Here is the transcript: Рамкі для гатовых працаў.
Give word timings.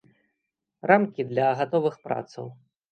Рамкі 0.93 1.27
для 1.35 1.47
гатовых 1.61 1.95
працаў. 2.09 2.55